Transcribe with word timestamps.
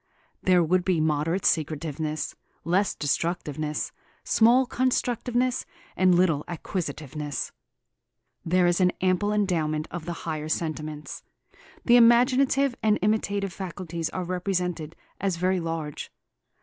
There 0.41 0.63
would 0.63 0.83
be 0.83 0.99
moderate 0.99 1.45
secretiveness, 1.45 2.33
less 2.63 2.95
destructiveness, 2.95 3.91
small 4.23 4.65
constructiveness, 4.65 5.63
and 5.95 6.15
little 6.15 6.43
acquisitiveness. 6.47 7.51
There 8.43 8.65
is 8.65 8.81
an 8.81 8.93
ample 8.99 9.31
endowment 9.31 9.87
of 9.91 10.05
the 10.05 10.13
higher 10.25 10.49
sentiments. 10.49 11.21
The 11.85 11.97
imaginative 11.97 12.73
and 12.81 12.97
imitative 13.03 13.53
faculties 13.53 14.09
are 14.09 14.23
represented 14.23 14.95
as 15.19 15.35
very 15.37 15.59
large. 15.59 16.11